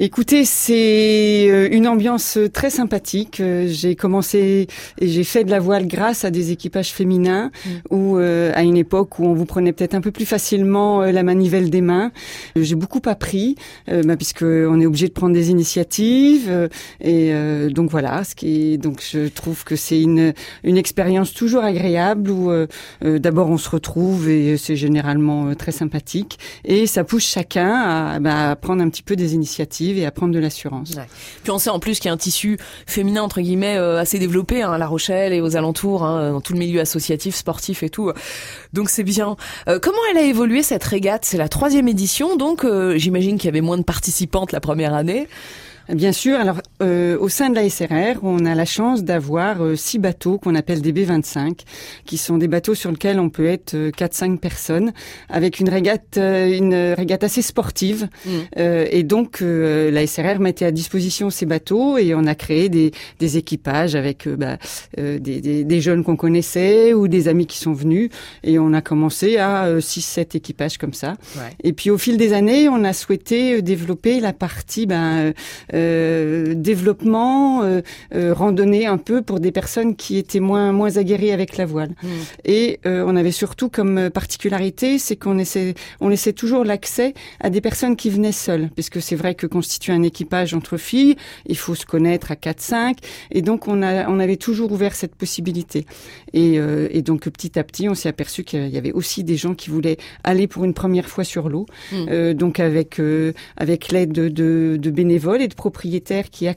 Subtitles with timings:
[0.00, 3.38] Écoutez, c'est euh, une ambiance très sympathique.
[3.38, 4.66] Euh, j'ai commencé
[5.00, 7.70] et j'ai fait de la voile grâce à des équipages féminins mm.
[7.94, 11.22] ou euh, à une époque où on vous prenait peut-être un peu plus facilement la
[11.22, 12.10] manivelle des mains.
[12.56, 13.54] J'ai beaucoup appris
[13.86, 16.68] bah, puisque on est obligé de prendre des initiatives
[17.00, 17.32] et
[17.70, 20.32] donc voilà, ce qui est, donc je trouve que c'est une
[20.64, 22.50] une expérience toujours agréable où
[23.00, 28.50] d'abord on se retrouve et c'est généralement très sympathique et ça pousse chacun à, bah,
[28.50, 30.92] à prendre un petit peu des initiatives et à prendre de l'assurance.
[31.42, 34.18] Puis on sait en plus qu'il y a un tissu féminin entre guillemets euh, assez
[34.18, 37.82] développé hein, à La Rochelle et aux alentours, hein, dans tout le milieu associatif, sportif
[37.82, 38.12] et tout.
[38.72, 39.36] Donc c'est bien.
[39.68, 41.24] Euh, comment elle a évolué cette régate?
[41.24, 44.94] C'est la troisième édition, donc euh, j'imagine qu'il y avait moins de participantes la première
[44.94, 45.28] année.
[45.88, 46.38] Bien sûr.
[46.38, 50.38] Alors, euh, au sein de la SRR, on a la chance d'avoir euh, six bateaux
[50.38, 51.60] qu'on appelle des B25,
[52.06, 54.92] qui sont des bateaux sur lesquels on peut être euh, quatre, cinq personnes,
[55.28, 58.08] avec une régate, euh, une régate assez sportive.
[58.24, 58.30] Mm.
[58.90, 63.36] et donc, la SRR mettait à disposition ces bateaux et on a créé des, des
[63.36, 64.58] équipages avec bah,
[64.96, 68.10] des, des, des, jeunes qu'on connaissait ou des amis qui sont venus.
[68.42, 71.14] Et on a commencé à six, sept équipages comme ça.
[71.36, 71.52] Ouais.
[71.62, 75.32] Et puis, au fil des années, on a souhaité développer la partie ben,
[75.74, 76.53] 呃。
[76.64, 77.82] Développement, euh,
[78.14, 81.94] euh, randonnée un peu pour des personnes qui étaient moins moins aguerries avec la voile.
[82.02, 82.08] Mm.
[82.46, 87.60] Et on avait surtout comme particularité, c'est qu'on essaie on laissait toujours l'accès à des
[87.60, 91.74] personnes qui venaient seules, puisque c'est vrai que constituer un équipage entre filles, il faut
[91.74, 92.96] se connaître à 4-5,
[93.30, 95.86] et donc on a on avait toujours ouvert cette possibilité.
[96.32, 96.54] Et,
[96.90, 99.70] et donc petit à petit, on s'est aperçu qu'il y avait aussi des gens qui
[99.70, 102.32] voulaient aller pour une première fois sur l'eau, mm.
[102.32, 103.00] donc avec
[103.56, 106.48] avec l'aide de, de, de bénévoles et de propriétaires qui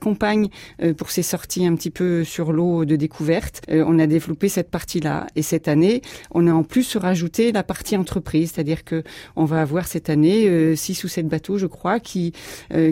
[0.82, 3.62] euh, pour ces sorties un petit peu sur l'eau de découverte.
[3.70, 5.28] Euh, on a développé cette partie-là.
[5.36, 9.04] Et cette année, on a en plus rajouté la partie entreprise, c'est-à-dire que
[9.36, 12.34] on va avoir cette année euh, six ou sept bateaux, je crois, qui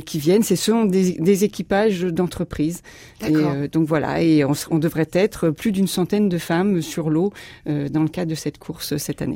[0.06, 0.44] qui viennent.
[0.44, 2.82] Ce sont des, équipages d'entreprise.
[3.28, 7.32] Et donc voilà, et on, on devrait être plus d'une centaine de femmes sur l'eau
[7.66, 9.34] dans le cadre de cette course cette année.